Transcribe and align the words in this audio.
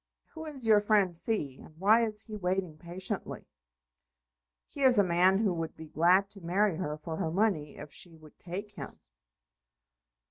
Who 0.33 0.45
is 0.47 0.65
your 0.65 0.81
friend 0.81 1.15
C., 1.15 1.59
and 1.63 1.77
why 1.77 2.03
is 2.03 2.25
he 2.25 2.35
waiting 2.35 2.75
patiently?" 2.75 3.45
"He 4.65 4.81
is 4.81 4.97
a 4.97 5.03
man 5.03 5.37
who 5.37 5.53
would 5.53 5.77
be 5.77 5.89
glad 5.89 6.27
to 6.31 6.41
marry 6.41 6.75
her 6.77 6.97
for 6.97 7.17
her 7.17 7.29
money, 7.29 7.77
if 7.77 7.93
she 7.93 8.15
would 8.15 8.39
take 8.39 8.71
him." 8.71 8.99